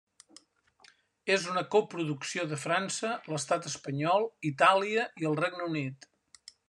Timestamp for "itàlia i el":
4.53-5.39